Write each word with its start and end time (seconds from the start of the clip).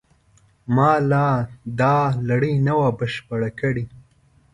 ما 0.75 0.89
لا 1.11 1.27
دا 1.79 1.95
لړۍ 2.29 2.53
نه 2.67 2.73
وه 2.79 2.89
بشپړه 2.99 3.49
کړې. 3.59 3.85